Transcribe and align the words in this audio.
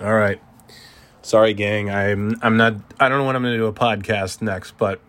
All 0.00 0.14
right. 0.14 0.40
Sorry, 1.22 1.54
gang. 1.54 1.90
I'm 1.90 2.36
I'm 2.42 2.56
not. 2.56 2.74
I 3.00 3.08
don't 3.08 3.18
know 3.18 3.24
when 3.24 3.36
I'm 3.36 3.42
going 3.42 3.54
to 3.54 3.58
do 3.58 3.66
a 3.66 3.72
podcast 3.72 4.42
next, 4.42 4.78
but 4.78 5.00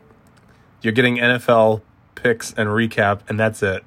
you're 0.82 0.94
getting 0.94 1.18
NFL 1.18 1.82
picks 2.16 2.54
and 2.54 2.70
recap, 2.70 3.22
and 3.30 3.40
that's 3.40 3.62
it. 3.62 3.84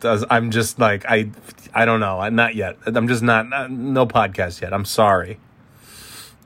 Does 0.00 0.24
I'm 0.28 0.50
just 0.50 0.78
like 0.78 1.04
I 1.08 1.30
I 1.72 1.84
don't 1.84 2.00
know. 2.00 2.28
Not 2.28 2.54
yet. 2.54 2.76
I'm 2.86 3.08
just 3.08 3.22
not, 3.22 3.48
not 3.48 3.70
no 3.70 4.06
podcast 4.06 4.60
yet. 4.60 4.74
I'm 4.74 4.84
sorry. 4.84 5.38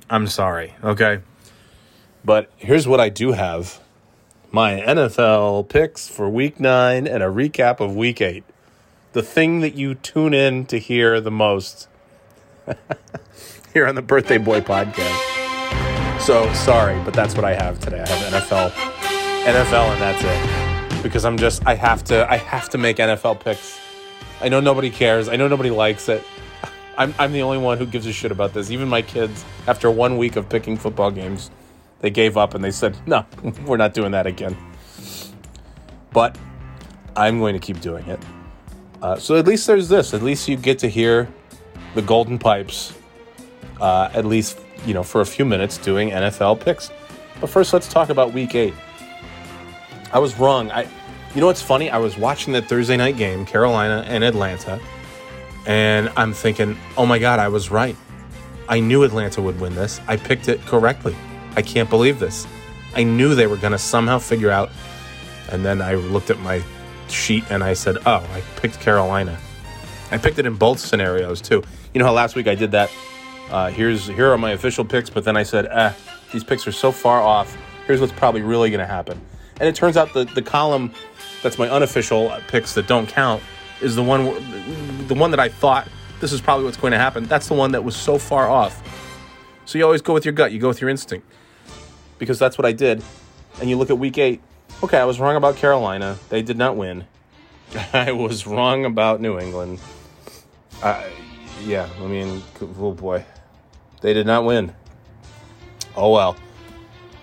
I'm 0.08 0.26
sorry. 0.26 0.74
Okay. 0.84 1.20
But 2.24 2.50
here's 2.56 2.86
what 2.86 3.00
I 3.00 3.08
do 3.08 3.32
have: 3.32 3.80
my 4.52 4.80
NFL 4.80 5.68
picks 5.68 6.08
for 6.08 6.28
Week 6.28 6.60
Nine 6.60 7.06
and 7.06 7.22
a 7.22 7.26
recap 7.26 7.80
of 7.80 7.96
Week 7.96 8.20
Eight. 8.20 8.44
The 9.12 9.22
thing 9.22 9.60
that 9.60 9.74
you 9.74 9.94
tune 9.94 10.34
in 10.34 10.66
to 10.66 10.78
hear 10.78 11.20
the 11.20 11.30
most. 11.30 11.88
here 13.72 13.86
on 13.86 13.94
the 13.94 14.02
Birthday 14.02 14.38
Boy 14.38 14.60
podcast. 14.60 16.20
So 16.20 16.52
sorry, 16.54 17.00
but 17.04 17.14
that's 17.14 17.34
what 17.34 17.44
I 17.44 17.54
have 17.54 17.78
today. 17.80 18.00
I 18.00 18.08
have 18.08 18.42
NFL, 18.42 18.70
NFL, 19.44 19.92
and 19.92 20.00
that's 20.00 20.24
it. 20.24 21.02
Because 21.02 21.24
I'm 21.24 21.36
just, 21.36 21.64
I 21.66 21.74
have 21.74 22.02
to, 22.04 22.30
I 22.30 22.36
have 22.36 22.68
to 22.70 22.78
make 22.78 22.96
NFL 22.96 23.40
picks. 23.40 23.78
I 24.40 24.48
know 24.48 24.60
nobody 24.60 24.90
cares. 24.90 25.28
I 25.28 25.36
know 25.36 25.46
nobody 25.48 25.70
likes 25.70 26.08
it. 26.08 26.24
I'm, 26.98 27.14
I'm 27.18 27.32
the 27.32 27.42
only 27.42 27.58
one 27.58 27.78
who 27.78 27.86
gives 27.86 28.06
a 28.06 28.12
shit 28.12 28.32
about 28.32 28.54
this. 28.54 28.70
Even 28.70 28.88
my 28.88 29.02
kids, 29.02 29.44
after 29.66 29.90
one 29.90 30.16
week 30.16 30.36
of 30.36 30.48
picking 30.48 30.76
football 30.76 31.10
games, 31.10 31.50
they 32.00 32.10
gave 32.10 32.36
up 32.36 32.54
and 32.54 32.64
they 32.64 32.70
said, 32.70 32.96
no, 33.06 33.24
we're 33.66 33.76
not 33.76 33.94
doing 33.94 34.12
that 34.12 34.26
again. 34.26 34.56
But 36.12 36.36
I'm 37.14 37.38
going 37.38 37.54
to 37.54 37.60
keep 37.60 37.80
doing 37.80 38.06
it. 38.08 38.20
Uh, 39.02 39.16
so 39.16 39.36
at 39.36 39.46
least 39.46 39.66
there's 39.66 39.88
this. 39.88 40.14
At 40.14 40.22
least 40.22 40.48
you 40.48 40.56
get 40.56 40.78
to 40.80 40.88
hear 40.88 41.28
the 41.94 42.02
golden 42.02 42.38
pipes 42.38 42.92
uh, 43.80 44.10
at 44.14 44.24
least 44.24 44.58
you 44.84 44.94
know 44.94 45.02
for 45.02 45.20
a 45.20 45.26
few 45.26 45.44
minutes 45.44 45.78
doing 45.78 46.10
NFL 46.10 46.60
picks. 46.60 46.90
But 47.40 47.50
first, 47.50 47.72
let's 47.72 47.88
talk 47.88 48.08
about 48.08 48.32
Week 48.32 48.54
Eight. 48.54 48.74
I 50.12 50.18
was 50.18 50.38
wrong. 50.38 50.70
I, 50.70 50.82
you 51.34 51.40
know 51.40 51.46
what's 51.46 51.62
funny? 51.62 51.90
I 51.90 51.98
was 51.98 52.16
watching 52.16 52.52
that 52.54 52.68
Thursday 52.68 52.96
night 52.96 53.16
game, 53.16 53.44
Carolina 53.44 54.04
and 54.06 54.24
Atlanta, 54.24 54.80
and 55.66 56.10
I'm 56.16 56.32
thinking, 56.32 56.78
oh 56.96 57.04
my 57.04 57.18
god, 57.18 57.38
I 57.38 57.48
was 57.48 57.70
right. 57.70 57.96
I 58.68 58.80
knew 58.80 59.02
Atlanta 59.02 59.42
would 59.42 59.60
win 59.60 59.74
this. 59.74 60.00
I 60.08 60.16
picked 60.16 60.48
it 60.48 60.60
correctly. 60.62 61.14
I 61.56 61.62
can't 61.62 61.90
believe 61.90 62.18
this. 62.18 62.46
I 62.94 63.02
knew 63.02 63.34
they 63.34 63.46
were 63.46 63.56
going 63.56 63.72
to 63.72 63.78
somehow 63.78 64.18
figure 64.18 64.50
out. 64.50 64.70
And 65.50 65.64
then 65.64 65.80
I 65.80 65.94
looked 65.94 66.30
at 66.30 66.40
my 66.40 66.62
sheet 67.08 67.44
and 67.50 67.62
I 67.62 67.74
said, 67.74 67.98
oh, 68.06 68.26
I 68.32 68.42
picked 68.56 68.80
Carolina. 68.80 69.38
I 70.10 70.18
picked 70.18 70.38
it 70.38 70.46
in 70.46 70.54
both 70.54 70.78
scenarios 70.78 71.40
too. 71.40 71.62
You 71.94 71.98
know 71.98 72.06
how 72.06 72.12
last 72.12 72.36
week 72.36 72.46
I 72.46 72.54
did 72.54 72.70
that 72.72 72.90
uh, 73.50 73.70
here's 73.70 74.06
here 74.06 74.32
are 74.32 74.38
my 74.38 74.52
official 74.52 74.84
picks, 74.84 75.08
but 75.08 75.24
then 75.24 75.36
I 75.36 75.42
said, 75.42 75.66
eh, 75.66 75.92
these 76.32 76.42
picks 76.42 76.66
are 76.66 76.72
so 76.72 76.90
far 76.90 77.20
off. 77.20 77.56
Here's 77.86 78.00
what's 78.00 78.12
probably 78.12 78.42
really 78.42 78.70
going 78.70 78.80
to 78.80 78.86
happen. 78.86 79.20
And 79.60 79.68
it 79.68 79.74
turns 79.74 79.96
out 79.96 80.12
the 80.12 80.24
the 80.24 80.42
column 80.42 80.92
that's 81.42 81.58
my 81.58 81.68
unofficial 81.68 82.36
picks 82.48 82.74
that 82.74 82.86
don't 82.88 83.08
count 83.08 83.42
is 83.80 83.94
the 83.94 84.02
one 84.02 84.24
the 85.06 85.14
one 85.14 85.30
that 85.30 85.40
I 85.40 85.48
thought 85.48 85.88
this 86.20 86.32
is 86.32 86.40
probably 86.40 86.64
what's 86.64 86.76
going 86.76 86.90
to 86.90 86.98
happen. 86.98 87.26
That's 87.26 87.46
the 87.46 87.54
one 87.54 87.72
that 87.72 87.84
was 87.84 87.94
so 87.94 88.18
far 88.18 88.48
off. 88.48 88.82
So 89.64 89.78
you 89.78 89.84
always 89.84 90.02
go 90.02 90.12
with 90.12 90.24
your 90.24 90.32
gut. 90.32 90.52
You 90.52 90.58
go 90.58 90.68
with 90.68 90.80
your 90.80 90.90
instinct 90.90 91.26
because 92.18 92.38
that's 92.38 92.58
what 92.58 92.66
I 92.66 92.72
did. 92.72 93.02
And 93.60 93.70
you 93.70 93.76
look 93.76 93.90
at 93.90 93.98
week 93.98 94.18
eight. 94.18 94.42
Okay, 94.82 94.98
I 94.98 95.04
was 95.04 95.20
wrong 95.20 95.36
about 95.36 95.56
Carolina. 95.56 96.18
They 96.28 96.42
did 96.42 96.58
not 96.58 96.76
win. 96.76 97.04
I 97.92 98.12
was 98.12 98.46
wrong 98.46 98.84
about 98.84 99.20
New 99.20 99.38
England. 99.38 99.78
Uh, 100.82 101.04
yeah, 101.64 101.88
I 101.98 102.06
mean, 102.06 102.42
oh 102.60 102.92
boy. 102.92 103.24
They 104.00 104.12
did 104.12 104.26
not 104.26 104.44
win. 104.44 104.74
Oh 105.96 106.10
well. 106.12 106.36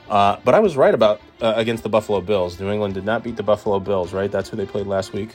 Uh, 0.10 0.38
but 0.44 0.54
I 0.54 0.60
was 0.60 0.76
right 0.76 0.94
about 0.94 1.22
uh, 1.42 1.54
against 1.56 1.84
the 1.84 1.90
Buffalo 1.90 2.22
Bills. 2.22 2.60
New 2.60 2.70
England 2.70 2.94
did 2.94 3.06
not 3.06 3.24
beat 3.24 3.38
the 3.38 3.44
Buffalo 3.44 3.80
Bills, 3.80 4.14
right? 4.14 4.32
That's 4.32 4.50
who 4.50 4.58
they 4.58 4.66
played 4.66 4.88
last 4.88 5.14
week. 5.14 5.30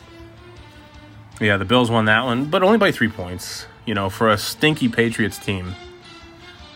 Yeah, 1.41 1.57
the 1.57 1.65
Bills 1.65 1.91
won 1.91 2.07
that 2.07 2.25
one, 2.25 2.47
but 2.47 2.63
only 2.63 2.79
by 2.79 2.91
three 2.91 3.09
points. 3.09 3.67
You 3.87 3.95
know, 3.95 4.11
for 4.11 4.29
a 4.29 4.37
stinky 4.37 4.89
Patriots 4.89 5.39
team 5.39 5.75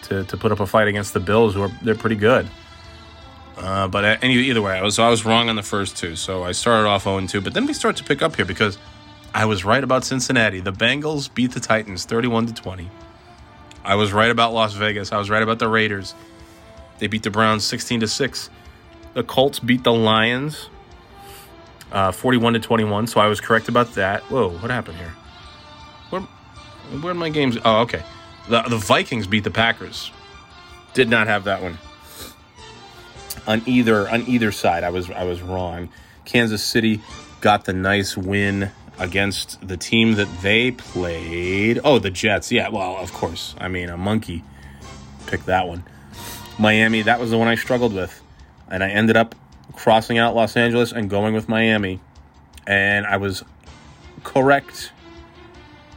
to, 0.02 0.24
to 0.24 0.36
put 0.36 0.52
up 0.52 0.60
a 0.60 0.66
fight 0.66 0.88
against 0.88 1.12
the 1.12 1.20
Bills, 1.20 1.54
who 1.54 1.62
are 1.62 1.70
they're 1.82 1.94
pretty 1.94 2.16
good. 2.16 2.48
Uh, 3.56 3.86
but 3.88 4.04
uh, 4.04 4.16
any, 4.22 4.34
either 4.34 4.62
way, 4.62 4.78
I 4.78 4.82
was 4.82 4.98
I 4.98 5.10
was 5.10 5.24
wrong 5.24 5.48
on 5.48 5.56
the 5.56 5.62
first 5.62 5.96
two, 5.96 6.16
so 6.16 6.42
I 6.42 6.52
started 6.52 6.88
off 6.88 7.04
0 7.04 7.26
2. 7.26 7.40
But 7.40 7.54
then 7.54 7.66
we 7.66 7.72
start 7.72 7.96
to 7.96 8.04
pick 8.04 8.22
up 8.22 8.36
here 8.36 8.44
because 8.44 8.78
I 9.34 9.46
was 9.46 9.64
right 9.64 9.82
about 9.82 10.04
Cincinnati. 10.04 10.60
The 10.60 10.72
Bengals 10.72 11.32
beat 11.32 11.52
the 11.52 11.60
Titans 11.60 12.04
31 12.04 12.46
to 12.46 12.54
20. 12.54 12.90
I 13.84 13.94
was 13.94 14.12
right 14.12 14.30
about 14.30 14.52
Las 14.52 14.74
Vegas. 14.74 15.12
I 15.12 15.18
was 15.18 15.30
right 15.30 15.42
about 15.42 15.58
the 15.58 15.68
Raiders. 15.68 16.14
They 16.98 17.06
beat 17.06 17.22
the 17.22 17.30
Browns 17.30 17.64
16 17.64 18.00
to 18.00 18.08
6. 18.08 18.50
The 19.14 19.24
Colts 19.24 19.58
beat 19.58 19.84
the 19.84 19.92
Lions 19.92 20.68
uh, 21.92 22.12
41 22.12 22.54
to 22.54 22.60
21. 22.60 23.06
So 23.06 23.20
I 23.20 23.26
was 23.26 23.40
correct 23.40 23.68
about 23.68 23.94
that. 23.94 24.22
Whoa, 24.24 24.50
what 24.50 24.70
happened 24.70 24.98
here? 24.98 25.14
Where, 26.10 26.22
where 27.00 27.12
are 27.12 27.14
my 27.14 27.28
games? 27.28 27.58
Oh, 27.64 27.82
okay. 27.82 28.02
The, 28.48 28.62
the 28.62 28.78
Vikings 28.78 29.26
beat 29.26 29.44
the 29.44 29.50
Packers. 29.50 30.10
Did 30.94 31.08
not 31.08 31.26
have 31.26 31.44
that 31.44 31.62
one. 31.62 31.78
On 33.46 33.62
either 33.66 34.08
on 34.08 34.22
either 34.28 34.52
side, 34.52 34.84
I 34.84 34.90
was 34.90 35.10
I 35.10 35.24
was 35.24 35.42
wrong. 35.42 35.88
Kansas 36.24 36.62
City 36.62 37.00
got 37.40 37.64
the 37.64 37.72
nice 37.72 38.16
win 38.16 38.70
against 39.02 39.66
the 39.66 39.76
team 39.76 40.14
that 40.14 40.28
they 40.40 40.70
played. 40.70 41.80
Oh, 41.84 41.98
the 41.98 42.10
Jets. 42.10 42.52
Yeah, 42.52 42.68
well, 42.68 42.96
of 42.96 43.12
course. 43.12 43.54
I 43.58 43.68
mean, 43.68 43.88
a 43.88 43.96
monkey 43.96 44.44
picked 45.26 45.46
that 45.46 45.66
one. 45.66 45.84
Miami, 46.58 47.02
that 47.02 47.18
was 47.18 47.30
the 47.30 47.38
one 47.38 47.48
I 47.48 47.56
struggled 47.56 47.92
with. 47.92 48.22
And 48.70 48.84
I 48.84 48.88
ended 48.90 49.16
up 49.16 49.34
crossing 49.74 50.18
out 50.18 50.34
Los 50.34 50.56
Angeles 50.56 50.92
and 50.92 51.10
going 51.10 51.34
with 51.34 51.48
Miami. 51.48 52.00
And 52.66 53.04
I 53.06 53.16
was 53.16 53.42
correct. 54.22 54.92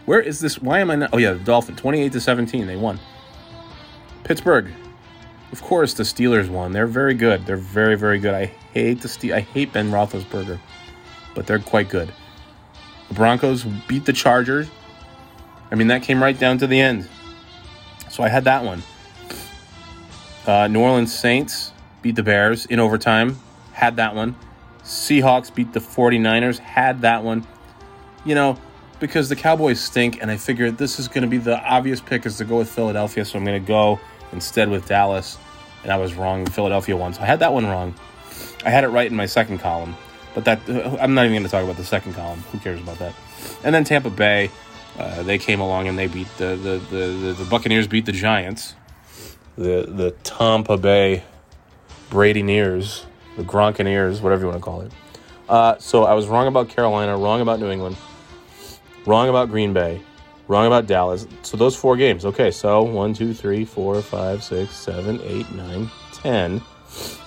Where 0.05 0.19
is 0.19 0.39
this? 0.39 0.59
Why 0.59 0.79
am 0.79 0.89
I 0.89 0.95
not? 0.95 1.11
Oh, 1.13 1.17
yeah, 1.17 1.33
the 1.33 1.39
Dolphins. 1.39 1.79
28 1.79 2.11
to 2.13 2.19
17. 2.21 2.65
They 2.65 2.75
won. 2.75 2.99
Pittsburgh. 4.23 4.71
Of 5.51 5.61
course, 5.61 5.93
the 5.93 6.03
Steelers 6.03 6.49
won. 6.49 6.71
They're 6.71 6.87
very 6.87 7.13
good. 7.13 7.45
They're 7.45 7.55
very, 7.55 7.95
very 7.95 8.17
good. 8.17 8.33
I 8.33 8.45
hate 8.73 9.01
the 9.01 9.07
Ste- 9.07 9.31
I 9.31 9.41
hate 9.41 9.71
Ben 9.71 9.91
Roethlisberger, 9.91 10.59
but 11.35 11.45
they're 11.45 11.59
quite 11.59 11.87
good. 11.87 12.11
Broncos 13.11 13.63
beat 13.63 14.05
the 14.05 14.13
Chargers. 14.13 14.69
I 15.71 15.75
mean, 15.75 15.87
that 15.87 16.03
came 16.03 16.21
right 16.21 16.37
down 16.37 16.57
to 16.59 16.67
the 16.67 16.79
end. 16.79 17.07
So 18.09 18.23
I 18.23 18.29
had 18.29 18.45
that 18.45 18.63
one. 18.63 18.83
Uh, 20.45 20.67
New 20.67 20.79
Orleans 20.79 21.13
Saints 21.13 21.71
beat 22.01 22.15
the 22.15 22.23
Bears 22.23 22.65
in 22.65 22.79
overtime. 22.79 23.39
Had 23.73 23.95
that 23.97 24.15
one. 24.15 24.35
Seahawks 24.83 25.53
beat 25.53 25.73
the 25.73 25.79
49ers. 25.79 26.59
Had 26.59 27.01
that 27.01 27.23
one. 27.23 27.45
You 28.23 28.35
know, 28.35 28.59
because 28.99 29.27
the 29.29 29.35
Cowboys 29.35 29.79
stink, 29.79 30.21
and 30.21 30.31
I 30.31 30.37
figured 30.37 30.77
this 30.77 30.99
is 30.99 31.07
going 31.07 31.23
to 31.23 31.27
be 31.27 31.37
the 31.37 31.59
obvious 31.59 31.99
pick 31.99 32.25
is 32.25 32.37
to 32.37 32.45
go 32.45 32.57
with 32.57 32.69
Philadelphia, 32.69 33.25
so 33.25 33.37
I'm 33.37 33.45
going 33.45 33.61
to 33.61 33.67
go 33.67 33.99
instead 34.31 34.69
with 34.69 34.87
Dallas. 34.87 35.37
And 35.83 35.91
I 35.91 35.97
was 35.97 36.13
wrong. 36.15 36.45
Philadelphia 36.45 36.95
won. 36.95 37.13
So 37.13 37.21
I 37.21 37.25
had 37.25 37.39
that 37.39 37.53
one 37.53 37.65
wrong. 37.65 37.93
I 38.65 38.69
had 38.69 38.83
it 38.83 38.89
right 38.89 39.09
in 39.09 39.15
my 39.15 39.27
second 39.27 39.59
column. 39.59 39.95
But 40.35 40.45
that 40.45 40.59
I'm 41.01 41.15
not 41.15 41.25
even 41.25 41.33
going 41.33 41.43
to 41.43 41.49
talk 41.49 41.63
about 41.63 41.77
the 41.77 41.83
second 41.83 42.13
column. 42.13 42.41
Who 42.51 42.59
cares 42.59 42.79
about 42.79 42.99
that? 42.99 43.15
And 43.63 43.73
then 43.73 43.85
Tampa 43.85 44.09
Bay, 44.11 44.51
uh, 44.99 45.23
they 45.23 45.39
came 45.39 45.61
along 45.61 45.87
and 45.87 45.97
they 45.97 46.07
beat 46.07 46.27
the 46.37 46.55
the, 46.55 46.77
the, 46.91 47.07
the, 47.07 47.33
the 47.39 47.45
Buccaneers 47.49 47.87
beat 47.87 48.05
the 48.05 48.11
Giants. 48.11 48.75
The 49.57 49.87
the 49.87 50.11
Tampa 50.23 50.77
Bay 50.77 51.23
Brady 52.09 52.43
Nears, 52.43 53.05
the 53.37 53.43
Gronkaneers, 53.43 54.21
whatever 54.21 54.41
you 54.41 54.47
want 54.49 54.59
to 54.59 54.63
call 54.63 54.81
it. 54.81 54.91
Uh, 55.47 55.77
so 55.79 56.03
I 56.03 56.13
was 56.13 56.27
wrong 56.27 56.47
about 56.47 56.69
Carolina, 56.69 57.17
wrong 57.17 57.41
about 57.41 57.59
New 57.59 57.69
England, 57.69 57.97
wrong 59.05 59.29
about 59.29 59.49
Green 59.49 59.73
Bay, 59.73 60.01
wrong 60.47 60.67
about 60.67 60.87
Dallas. 60.87 61.27
So 61.43 61.55
those 61.55 61.75
four 61.75 61.95
games. 61.95 62.25
Okay, 62.25 62.51
so 62.51 62.83
one, 62.83 63.13
two, 63.13 63.33
three, 63.33 63.63
four, 63.63 64.01
five, 64.01 64.43
six, 64.43 64.75
seven, 64.75 65.21
eight, 65.23 65.49
nine, 65.53 65.89
ten. 66.13 66.61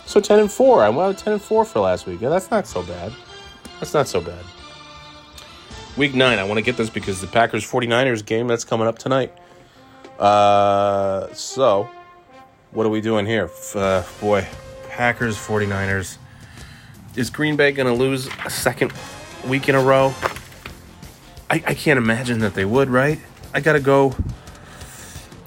So 0.08 0.22
10 0.22 0.38
and 0.38 0.50
4. 0.50 0.82
I 0.82 0.88
went 0.88 1.19
10 1.19 1.34
and 1.34 1.43
4 1.43 1.66
for 1.66 1.81
last 1.81 2.06
week. 2.06 2.22
Yeah, 2.22 2.31
that's 2.31 2.50
not 2.50 2.66
so 2.66 2.82
bad. 2.82 3.12
That's 3.78 3.93
not 3.93 4.08
so 4.08 4.22
bad. 4.22 4.43
Week 5.99 6.14
9, 6.14 6.38
I 6.38 6.44
want 6.44 6.56
to 6.56 6.62
get 6.62 6.78
this 6.78 6.88
because 6.88 7.20
the 7.20 7.26
Packers 7.26 7.70
49ers 7.70 8.25
game 8.25 8.46
that's 8.46 8.64
coming 8.64 8.87
up 8.87 8.99
tonight. 8.99 9.34
Uh, 10.19 11.31
so, 11.34 11.90
what 12.70 12.87
are 12.87 12.88
we 12.88 13.02
doing 13.02 13.26
here? 13.26 13.50
Uh, 13.75 14.02
boy, 14.19 14.49
Packers 14.88 15.37
49ers. 15.37 16.16
Is 17.14 17.28
Green 17.28 17.56
Bay 17.56 17.72
going 17.72 17.87
to 17.87 17.93
lose 17.93 18.31
a 18.46 18.50
second 18.50 18.94
week 19.46 19.69
in 19.69 19.75
a 19.75 19.82
row? 19.82 20.14
I, 21.50 21.56
I 21.66 21.75
can't 21.75 21.99
imagine 21.99 22.38
that 22.38 22.54
they 22.54 22.64
would, 22.64 22.88
right? 22.88 23.20
I 23.52 23.61
got 23.61 23.75
to 23.75 23.81
go. 23.81 24.16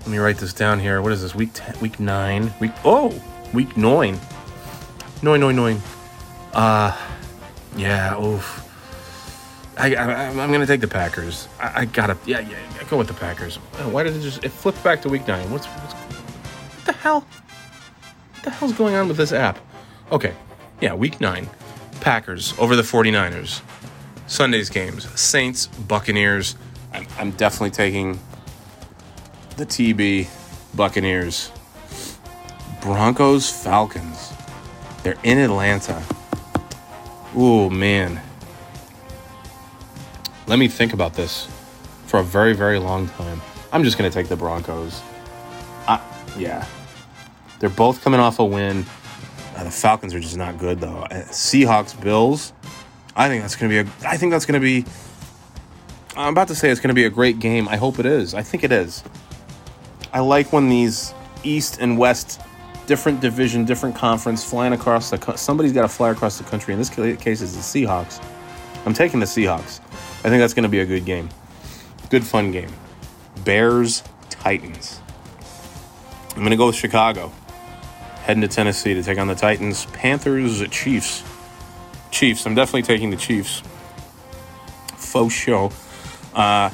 Let 0.02 0.08
me 0.08 0.20
write 0.20 0.38
this 0.38 0.54
down 0.54 0.80
here. 0.80 1.02
What 1.02 1.14
is 1.14 1.24
this? 1.24 1.34
Week 1.34 1.50
10, 1.52 1.80
week 1.80 2.00
9. 2.00 2.54
Week 2.60 2.72
Oh, 2.86 3.20
week 3.54 3.76
9. 3.76 4.20
Noin, 5.22 5.40
noin, 5.40 5.56
noin. 5.56 5.80
Uh, 6.54 6.98
yeah, 7.76 8.20
oof. 8.20 8.68
I, 9.78 9.96
I 9.96 10.28
I'm 10.28 10.36
gonna 10.36 10.66
take 10.66 10.82
the 10.82 10.88
Packers. 10.88 11.48
I, 11.60 11.82
I 11.82 11.86
gotta 11.86 12.18
yeah 12.26 12.40
yeah 12.40 12.58
yeah, 12.76 12.84
go 12.90 12.98
with 12.98 13.08
the 13.08 13.14
Packers. 13.14 13.58
Uh, 13.76 13.90
Why 13.90 14.04
did 14.04 14.16
it 14.16 14.22
just 14.22 14.44
it 14.44 14.50
flipped 14.50 14.84
back 14.84 15.02
to 15.04 15.10
week 15.10 15.28
nine? 15.28 15.50
What's, 15.52 15.66
what's 15.68 15.94
what 15.94 16.86
the 16.86 16.92
hell? 16.94 17.22
What 17.22 18.44
the 18.44 18.50
hell's 18.50 18.74
going 18.74 18.96
on 18.96 19.08
with 19.08 19.18
this 19.18 19.32
app? 19.32 19.60
Okay, 20.12 20.34
yeah, 20.82 20.94
week 20.94 21.22
nine, 21.22 21.50
Packers 22.02 22.54
over 22.60 22.76
the 22.76 22.82
49ers. 22.82 23.62
Sunday's 24.28 24.70
games, 24.70 25.08
Saints, 25.20 25.68
Buccaneers. 25.68 26.56
I'm, 26.94 27.08
I'm 27.18 27.32
definitely 27.32 27.72
taking 27.72 28.20
the 29.58 29.66
TB 29.66 30.28
Buccaneers. 30.76 31.52
Broncos, 32.82 33.50
Falcons. 33.50 34.31
They're 35.04 35.18
in 35.24 35.38
Atlanta. 35.38 36.02
Ooh, 37.38 37.70
man. 37.70 38.22
Let 40.48 40.60
me 40.60 40.68
think 40.68 40.94
about 40.94 41.14
this 41.14 41.48
for 42.08 42.20
a 42.20 42.24
very, 42.24 42.54
very 42.54 42.78
long 42.78 43.08
time. 43.08 43.42
I'm 43.72 43.84
just 43.84 43.98
going 43.98 44.10
to 44.10 44.14
take 44.14 44.28
the 44.28 44.36
Broncos. 44.36 45.02
Uh, 45.88 46.00
yeah. 46.38 46.66
They're 47.60 47.70
both 47.70 48.04
coming 48.04 48.20
off 48.20 48.40
a 48.40 48.46
win. 48.46 48.86
Uh, 49.56 49.64
the 49.64 49.72
Falcons 49.72 50.14
are 50.14 50.20
just 50.20 50.38
not 50.38 50.58
good, 50.58 50.80
though. 50.80 51.04
Uh, 51.04 51.24
Seahawks, 51.26 52.00
Bills. 52.00 52.54
I 53.16 53.28
think 53.28 53.44
that's 53.44 53.56
going 53.56 53.72
to 53.72 53.84
be 53.84 53.90
a. 53.90 54.10
I 54.10 54.18
think 54.18 54.32
that's 54.32 54.46
going 54.46 54.60
to 54.60 54.64
be. 54.64 54.86
I'm 56.16 56.34
about 56.34 56.50
to 56.50 56.56
say 56.56 56.70
it's 56.70 56.82
going 56.82 56.90
to 56.90 56.94
be 56.94 57.06
a 57.06 57.10
great 57.10 57.40
game. 57.40 57.68
I 57.68 57.78
hope 57.78 58.00
it 58.00 58.06
is. 58.06 58.34
I 58.34 58.44
think 58.44 58.64
it 58.64 58.72
is. 58.72 59.04
I 60.12 60.20
like 60.20 60.52
when 60.52 60.70
these 60.70 61.14
East 61.44 61.78
and 61.80 61.98
West, 61.98 62.42
different 62.88 63.22
division, 63.22 63.66
different 63.66 63.96
conference, 63.96 64.44
flying 64.44 64.74
across 64.74 65.10
the. 65.10 65.18
co- 65.18 65.36
Somebody's 65.36 65.74
got 65.74 65.84
to 65.84 65.88
fly 65.88 66.12
across 66.12 66.38
the 66.38 66.44
country. 66.44 66.74
In 66.74 66.80
this 66.80 66.90
case, 66.90 67.42
it's 67.42 67.54
the 67.54 67.86
Seahawks. 67.86 68.24
I'm 68.86 68.94
taking 68.94 69.20
the 69.20 69.26
Seahawks. 69.26 69.80
I 70.24 70.30
think 70.30 70.40
that's 70.42 70.54
going 70.54 70.64
to 70.64 70.70
be 70.70 70.80
a 70.80 70.86
good 70.86 71.06
game. 71.06 71.30
Good 72.10 72.24
fun 72.24 72.52
game. 72.52 72.72
Bears 73.44 74.04
Titans. 74.30 75.00
I'm 76.32 76.38
going 76.38 76.52
to 76.52 76.58
go 76.58 76.68
with 76.68 76.76
Chicago. 76.76 77.32
Heading 78.24 78.42
to 78.42 78.48
Tennessee 78.48 78.94
to 78.94 79.04
take 79.04 79.18
on 79.18 79.28
the 79.28 79.36
Titans. 79.36 79.86
Panthers 79.88 80.68
Chiefs. 80.70 81.24
Chiefs. 82.12 82.46
I'm 82.46 82.56
definitely 82.56 82.84
taking 82.84 83.10
the 83.10 83.18
Chiefs. 83.18 83.64
Faux 84.96 85.34
show. 85.34 85.72
Uh, 86.34 86.70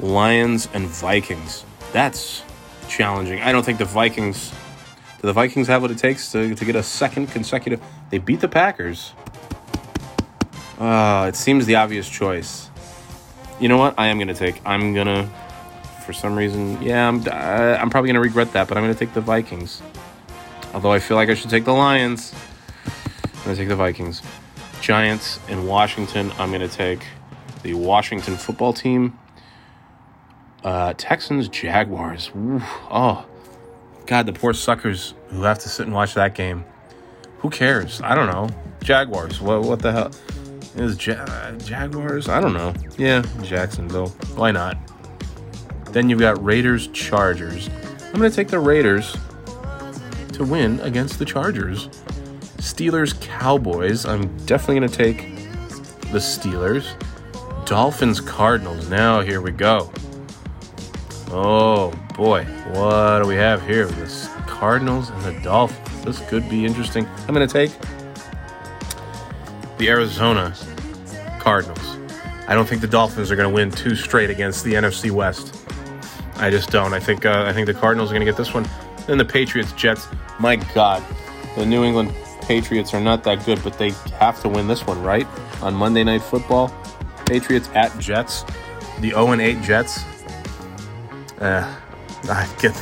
Lions 0.00 0.68
and 0.72 0.86
Vikings. 0.86 1.64
That's 1.92 2.42
challenging. 2.88 3.40
I 3.40 3.52
don't 3.52 3.64
think 3.64 3.78
the 3.78 3.84
Vikings. 3.84 4.52
Do 5.20 5.26
the 5.26 5.32
Vikings 5.32 5.66
have 5.66 5.82
what 5.82 5.90
it 5.90 5.98
takes 5.98 6.30
to, 6.32 6.54
to 6.54 6.64
get 6.64 6.76
a 6.76 6.82
second 6.82 7.26
consecutive? 7.28 7.82
They 8.10 8.18
beat 8.18 8.40
the 8.40 8.48
Packers. 8.48 9.12
Uh, 10.78 11.26
it 11.28 11.34
seems 11.34 11.66
the 11.66 11.74
obvious 11.74 12.08
choice. 12.08 12.70
You 13.58 13.68
know 13.68 13.78
what? 13.78 13.94
I 13.98 14.06
am 14.06 14.18
gonna 14.20 14.32
take. 14.32 14.60
I'm 14.64 14.94
gonna, 14.94 15.28
for 16.06 16.12
some 16.12 16.36
reason, 16.36 16.80
yeah, 16.80 17.08
I'm. 17.08 17.26
Uh, 17.26 17.76
I'm 17.80 17.90
probably 17.90 18.10
gonna 18.10 18.20
regret 18.20 18.52
that, 18.52 18.68
but 18.68 18.76
I'm 18.76 18.84
gonna 18.84 18.94
take 18.94 19.12
the 19.12 19.20
Vikings. 19.20 19.82
Although 20.72 20.92
I 20.92 21.00
feel 21.00 21.16
like 21.16 21.28
I 21.28 21.34
should 21.34 21.50
take 21.50 21.64
the 21.64 21.72
Lions. 21.72 22.32
I'm 23.24 23.42
gonna 23.42 23.56
take 23.56 23.68
the 23.68 23.74
Vikings. 23.74 24.22
Giants 24.80 25.40
in 25.48 25.66
Washington. 25.66 26.30
I'm 26.38 26.52
gonna 26.52 26.68
take 26.68 27.04
the 27.64 27.74
Washington 27.74 28.36
football 28.36 28.72
team. 28.72 29.18
Uh, 30.62 30.94
Texans 30.96 31.48
Jaguars. 31.48 32.30
Ooh, 32.36 32.62
oh, 32.88 33.26
God, 34.08 34.24
the 34.24 34.32
poor 34.32 34.54
suckers 34.54 35.12
who 35.28 35.42
have 35.42 35.58
to 35.58 35.68
sit 35.68 35.84
and 35.84 35.94
watch 35.94 36.14
that 36.14 36.34
game. 36.34 36.64
Who 37.40 37.50
cares? 37.50 38.00
I 38.02 38.14
don't 38.14 38.26
know. 38.26 38.48
Jaguars. 38.82 39.38
What? 39.38 39.60
What 39.62 39.80
the 39.80 39.92
hell? 39.92 40.10
Is 40.76 41.06
ja- 41.06 41.52
Jaguars? 41.58 42.26
I 42.26 42.40
don't 42.40 42.54
know. 42.54 42.72
Yeah, 42.96 43.22
Jacksonville. 43.42 44.08
Why 44.34 44.50
not? 44.50 44.78
Then 45.92 46.08
you've 46.08 46.20
got 46.20 46.42
Raiders 46.42 46.88
Chargers. 46.88 47.68
I'm 48.06 48.14
gonna 48.14 48.30
take 48.30 48.48
the 48.48 48.60
Raiders 48.60 49.14
to 50.32 50.42
win 50.42 50.80
against 50.80 51.18
the 51.18 51.26
Chargers. 51.26 51.88
Steelers 52.56 53.20
Cowboys. 53.20 54.06
I'm 54.06 54.34
definitely 54.46 54.76
gonna 54.76 54.88
take 54.88 55.34
the 56.12 56.18
Steelers. 56.18 56.86
Dolphins 57.66 58.22
Cardinals. 58.22 58.88
Now 58.88 59.20
here 59.20 59.42
we 59.42 59.50
go. 59.50 59.92
Oh 61.30 61.92
boy, 62.16 62.44
what 62.72 63.22
do 63.22 63.28
we 63.28 63.34
have 63.34 63.66
here? 63.66 63.86
This 63.86 64.28
Cardinals 64.46 65.10
and 65.10 65.22
the 65.22 65.40
Dolphins. 65.42 66.04
This 66.04 66.28
could 66.28 66.48
be 66.48 66.64
interesting. 66.64 67.06
I'm 67.26 67.34
gonna 67.34 67.46
take 67.46 67.72
the 69.78 69.88
Arizona 69.88 70.54
Cardinals. 71.38 71.98
I 72.48 72.54
don't 72.54 72.66
think 72.66 72.80
the 72.80 72.88
Dolphins 72.88 73.30
are 73.30 73.36
going 73.36 73.48
to 73.48 73.54
win 73.54 73.70
two 73.70 73.94
straight 73.94 74.30
against 74.30 74.64
the 74.64 74.72
NFC 74.72 75.10
West. 75.10 75.54
I 76.36 76.48
just 76.50 76.70
don't. 76.70 76.94
I 76.94 77.00
think 77.00 77.26
uh, 77.26 77.44
I 77.46 77.52
think 77.52 77.66
the 77.66 77.74
Cardinals 77.74 78.10
are 78.10 78.14
going 78.14 78.24
to 78.24 78.30
get 78.30 78.38
this 78.38 78.54
one. 78.54 78.66
Then 79.06 79.18
the 79.18 79.24
Patriots 79.24 79.72
Jets. 79.72 80.08
My 80.40 80.56
God, 80.56 81.04
the 81.56 81.66
New 81.66 81.84
England 81.84 82.14
Patriots 82.42 82.94
are 82.94 83.00
not 83.00 83.22
that 83.24 83.44
good, 83.44 83.62
but 83.62 83.76
they 83.78 83.90
have 84.18 84.40
to 84.42 84.48
win 84.48 84.66
this 84.66 84.86
one, 84.86 85.02
right? 85.02 85.26
On 85.60 85.74
Monday 85.74 86.04
Night 86.04 86.22
Football, 86.22 86.74
Patriots 87.26 87.68
at 87.74 87.96
Jets. 87.98 88.44
The 89.00 89.10
0 89.10 89.34
8 89.34 89.62
Jets. 89.62 90.00
Uh, 91.40 91.76
I 92.24 92.48
get. 92.60 92.74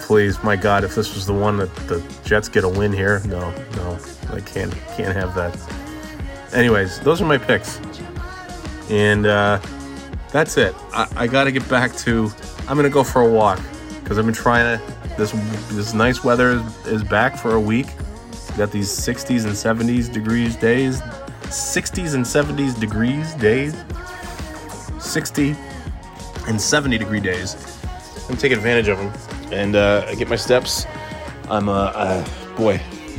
Please, 0.00 0.42
my 0.42 0.56
God, 0.56 0.84
if 0.84 0.94
this 0.94 1.14
was 1.14 1.26
the 1.26 1.34
one 1.34 1.58
that 1.58 1.74
the 1.86 2.02
Jets 2.24 2.48
get 2.48 2.64
a 2.64 2.68
win 2.68 2.92
here, 2.92 3.20
no, 3.26 3.50
no, 3.76 3.98
I 4.32 4.40
can't 4.40 4.72
can't 4.96 5.14
have 5.14 5.34
that. 5.34 5.56
Anyways, 6.54 7.00
those 7.00 7.20
are 7.20 7.26
my 7.26 7.36
picks. 7.36 7.78
And 8.90 9.26
uh, 9.26 9.60
that's 10.32 10.56
it. 10.56 10.74
I, 10.92 11.08
I 11.14 11.26
got 11.26 11.44
to 11.44 11.52
get 11.52 11.68
back 11.68 11.94
to. 11.98 12.30
I'm 12.66 12.76
gonna 12.76 12.88
go 12.88 13.04
for 13.04 13.20
a 13.22 13.28
walk 13.28 13.60
because 14.02 14.18
I've 14.18 14.24
been 14.24 14.34
trying 14.34 14.78
to. 14.78 14.94
This 15.16 15.32
this 15.72 15.94
nice 15.94 16.24
weather 16.24 16.64
is, 16.86 17.02
back 17.04 17.36
for 17.36 17.54
a 17.54 17.60
week. 17.60 17.86
Got 18.56 18.72
these 18.72 18.88
60s 18.88 19.44
and 19.44 19.52
70s 19.52 20.12
degrees 20.12 20.56
days, 20.56 21.00
60s 21.42 22.14
and 22.14 22.24
70s 22.24 22.78
degrees 22.80 23.34
days, 23.34 23.76
60 25.00 25.54
and 26.48 26.60
70 26.60 26.98
degree 26.98 27.20
days. 27.20 27.56
I'm 28.28 28.36
taking 28.36 28.56
advantage 28.58 28.88
of 28.88 28.98
them 28.98 29.12
and 29.52 29.76
uh, 29.76 30.06
I 30.08 30.14
get 30.14 30.28
my 30.28 30.36
steps. 30.36 30.86
I'm 31.48 31.68
uh, 31.68 31.92
uh 31.94 32.56
boy, 32.56 32.78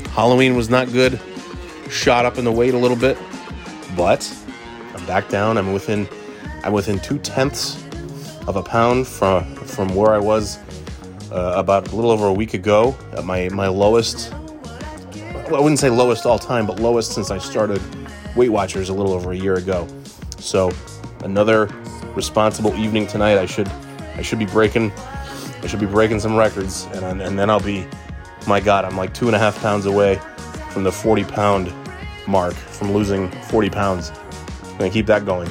Halloween 0.10 0.56
was 0.56 0.70
not 0.70 0.92
good. 0.92 1.20
Shot 1.90 2.26
up 2.26 2.38
in 2.38 2.46
the 2.46 2.52
weight 2.52 2.74
a 2.74 2.78
little 2.78 2.98
bit, 2.98 3.18
but 3.96 4.32
I'm 4.96 5.06
back 5.06 5.30
down. 5.30 5.58
I'm 5.58 5.74
within 5.74 6.08
I'm 6.64 6.74
within 6.74 7.00
two 7.00 7.18
tenths 7.20 7.84
of 8.48 8.56
a 8.56 8.64
pound 8.64 9.08
from 9.08 9.56
from 9.56 9.96
where 9.96 10.14
I 10.14 10.20
was 10.20 10.60
uh, 11.32 11.54
about 11.56 11.92
a 11.92 11.96
little 11.96 12.12
over 12.12 12.28
a 12.28 12.34
week 12.34 12.54
ago 12.54 12.96
at 13.14 13.24
my 13.26 13.50
my 13.50 13.68
lowest. 13.68 14.34
Well, 15.50 15.56
I 15.56 15.60
wouldn't 15.60 15.80
say 15.80 15.90
lowest 15.90 16.26
all 16.26 16.38
time, 16.38 16.68
but 16.68 16.80
lowest 16.80 17.14
since 17.14 17.32
I 17.32 17.40
started 17.40 17.82
Weight 18.36 18.50
Watchers 18.50 18.90
a 18.90 18.94
little 18.94 19.14
over 19.14 19.32
a 19.32 19.38
year 19.38 19.56
ago. 19.56 19.88
So 20.38 20.72
another 21.24 21.70
responsible 22.16 22.74
evening 22.76 23.08
tonight. 23.08 23.38
I 23.38 23.46
should 23.46 23.68
I 24.16 24.22
should 24.22 24.40
be 24.40 24.46
breaking 24.46 24.92
I 25.62 25.68
should 25.68 25.80
be 25.80 25.86
breaking 25.86 26.20
some 26.20 26.36
records, 26.36 26.88
and 26.94 27.22
and 27.22 27.38
then 27.38 27.50
I'll 27.50 27.60
be. 27.60 27.86
My 28.48 28.62
God, 28.62 28.86
I'm 28.86 28.96
like 28.96 29.14
two 29.14 29.28
and 29.28 29.36
a 29.36 29.40
half 29.40 29.60
pounds 29.62 29.86
away 29.86 30.20
from 30.72 30.84
the 30.84 30.92
40 30.92 31.26
pound 31.26 31.74
mark, 32.26 32.54
from 32.54 32.94
losing 32.94 33.30
40 33.30 33.70
pounds. 33.70 34.12
I'm 34.64 34.78
gonna 34.78 34.90
keep 34.90 35.06
that 35.08 35.26
going. 35.26 35.50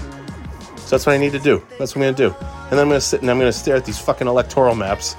So 0.77 0.97
that's 0.97 1.05
what 1.05 1.13
I 1.13 1.19
need 1.19 1.33
to 1.33 1.39
do. 1.39 1.63
That's 1.79 1.95
what 1.95 2.03
I'm 2.03 2.15
gonna 2.15 2.31
do. 2.31 2.35
And 2.41 2.73
then 2.73 2.81
I'm 2.81 2.89
gonna 2.89 3.01
sit 3.01 3.21
and 3.21 3.31
I'm 3.31 3.39
gonna 3.39 3.53
stare 3.53 3.77
at 3.77 3.85
these 3.85 3.99
fucking 3.99 4.27
electoral 4.27 4.75
maps 4.75 5.17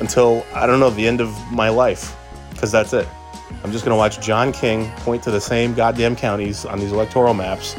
until 0.00 0.44
I 0.54 0.66
don't 0.66 0.80
know 0.80 0.90
the 0.90 1.06
end 1.06 1.20
of 1.20 1.34
my 1.50 1.70
life, 1.70 2.14
because 2.50 2.70
that's 2.70 2.92
it. 2.92 3.08
I'm 3.64 3.72
just 3.72 3.84
gonna 3.84 3.96
watch 3.96 4.20
John 4.20 4.52
King 4.52 4.90
point 4.98 5.22
to 5.22 5.30
the 5.30 5.40
same 5.40 5.72
goddamn 5.74 6.14
counties 6.14 6.66
on 6.66 6.78
these 6.78 6.92
electoral 6.92 7.34
maps. 7.34 7.74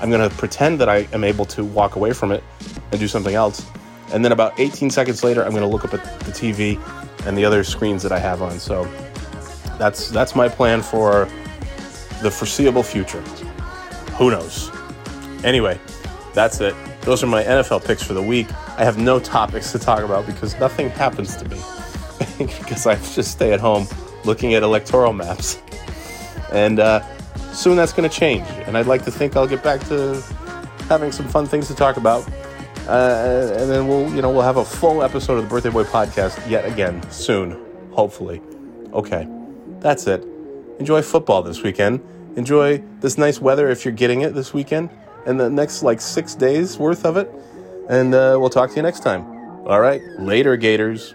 I'm 0.00 0.10
gonna 0.10 0.30
pretend 0.30 0.80
that 0.80 0.88
I 0.88 1.08
am 1.12 1.24
able 1.24 1.44
to 1.46 1.64
walk 1.64 1.96
away 1.96 2.12
from 2.12 2.32
it 2.32 2.42
and 2.90 3.00
do 3.00 3.08
something 3.08 3.34
else. 3.34 3.66
And 4.12 4.24
then 4.24 4.32
about 4.32 4.58
18 4.58 4.90
seconds 4.90 5.22
later, 5.22 5.44
I'm 5.44 5.52
gonna 5.52 5.68
look 5.68 5.84
up 5.84 5.94
at 5.94 6.20
the 6.20 6.32
TV 6.32 6.80
and 7.26 7.36
the 7.36 7.44
other 7.44 7.64
screens 7.64 8.02
that 8.02 8.12
I 8.12 8.18
have 8.18 8.42
on. 8.42 8.58
So 8.58 8.84
that's 9.78 10.08
that's 10.10 10.34
my 10.34 10.48
plan 10.48 10.82
for 10.82 11.28
the 12.22 12.30
foreseeable 12.30 12.82
future. 12.82 13.20
Who 14.18 14.30
knows? 14.30 14.70
Anyway, 15.44 15.78
that's 16.34 16.60
it. 16.60 16.74
Those 17.02 17.22
are 17.22 17.26
my 17.26 17.44
NFL 17.44 17.84
picks 17.84 18.02
for 18.02 18.14
the 18.14 18.22
week. 18.22 18.48
I 18.76 18.84
have 18.84 18.98
no 18.98 19.18
topics 19.18 19.72
to 19.72 19.78
talk 19.78 20.02
about 20.02 20.26
because 20.26 20.58
nothing 20.58 20.90
happens 20.90 21.36
to 21.36 21.48
me. 21.48 21.60
because 22.58 22.86
I 22.86 22.96
just 22.96 23.32
stay 23.32 23.52
at 23.52 23.60
home 23.60 23.86
looking 24.24 24.54
at 24.54 24.62
electoral 24.62 25.12
maps. 25.12 25.62
And 26.52 26.80
uh, 26.80 27.04
soon 27.52 27.76
that's 27.76 27.92
going 27.92 28.08
to 28.08 28.14
change. 28.14 28.46
And 28.66 28.76
I'd 28.76 28.86
like 28.86 29.04
to 29.04 29.10
think 29.10 29.36
I'll 29.36 29.46
get 29.46 29.62
back 29.62 29.80
to 29.88 30.22
having 30.88 31.12
some 31.12 31.26
fun 31.28 31.46
things 31.46 31.66
to 31.68 31.74
talk 31.74 31.96
about. 31.96 32.26
Uh, 32.88 33.52
and 33.58 33.70
then 33.70 33.86
we'll, 33.88 34.08
you 34.14 34.22
know, 34.22 34.30
we'll 34.30 34.42
have 34.42 34.56
a 34.56 34.64
full 34.64 35.02
episode 35.02 35.34
of 35.36 35.42
the 35.44 35.48
Birthday 35.48 35.68
Boy 35.70 35.84
podcast 35.84 36.48
yet 36.48 36.64
again 36.64 37.02
soon, 37.10 37.62
hopefully. 37.92 38.40
Okay, 38.94 39.28
that's 39.80 40.06
it. 40.06 40.24
Enjoy 40.78 41.02
football 41.02 41.42
this 41.42 41.62
weekend. 41.62 42.00
Enjoy 42.36 42.78
this 43.00 43.18
nice 43.18 43.40
weather 43.40 43.68
if 43.68 43.84
you're 43.84 43.92
getting 43.92 44.22
it 44.22 44.32
this 44.34 44.54
weekend. 44.54 44.88
and 45.26 45.38
the 45.38 45.50
next 45.50 45.82
like 45.82 46.00
six 46.00 46.34
days 46.34 46.78
worth 46.78 47.04
of 47.04 47.16
it. 47.18 47.30
And 47.90 48.14
uh, 48.14 48.36
we'll 48.40 48.48
talk 48.50 48.70
to 48.70 48.76
you 48.76 48.82
next 48.82 49.00
time. 49.00 49.26
All 49.66 49.80
right. 49.80 50.00
Later, 50.18 50.56
Gators. 50.56 51.14